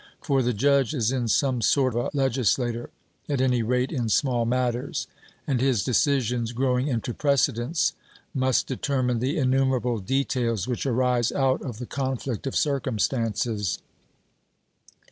For 0.19 0.41
the 0.41 0.51
judge 0.51 0.95
is 0.95 1.11
in 1.11 1.27
some 1.27 1.61
sort 1.61 1.93
a 1.93 2.09
legislator, 2.11 2.89
at 3.29 3.39
any 3.39 3.61
rate 3.61 3.91
in 3.91 4.09
small 4.09 4.45
matters; 4.45 5.05
and 5.45 5.61
his 5.61 5.83
decisions 5.83 6.53
growing 6.53 6.87
into 6.87 7.13
precedents, 7.13 7.93
must 8.33 8.65
determine 8.65 9.19
the 9.19 9.37
innumerable 9.37 9.99
details 9.99 10.67
which 10.67 10.87
arise 10.87 11.31
out 11.31 11.61
of 11.61 11.77
the 11.77 11.85
conflict 11.85 12.47
of 12.47 12.55
circumstances. 12.55 13.77